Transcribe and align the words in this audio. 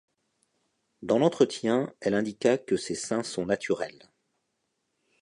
Dans 1.03 1.19
l'entretien, 1.19 1.93
elle 1.99 2.15
indiqua 2.15 2.57
que 2.57 2.75
ses 2.75 2.95
seins 2.95 3.21
sont 3.21 3.45
naturels. 3.45 4.09